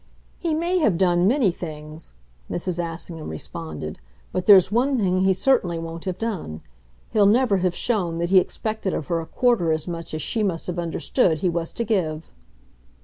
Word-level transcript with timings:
"He 0.39 0.55
may 0.55 0.79
have 0.79 0.97
done 0.97 1.27
many 1.27 1.51
things," 1.51 2.13
Mrs. 2.49 2.83
Assingham 2.83 3.29
responded; 3.29 3.99
"but 4.31 4.47
there's 4.47 4.71
one 4.71 4.97
thing 4.97 5.21
he 5.25 5.31
certainly 5.33 5.77
won't 5.77 6.05
have 6.05 6.17
done. 6.17 6.61
He'll 7.11 7.27
never 7.27 7.57
have 7.57 7.75
shown 7.75 8.17
that 8.17 8.31
he 8.31 8.39
expected 8.39 8.95
of 8.95 9.05
her 9.09 9.19
a 9.19 9.27
quarter 9.27 9.71
as 9.71 9.87
much 9.87 10.15
as 10.15 10.23
she 10.23 10.41
must 10.41 10.65
have 10.65 10.79
understood 10.79 11.37
he 11.41 11.49
was 11.49 11.71
to 11.73 11.83
give." 11.83 12.31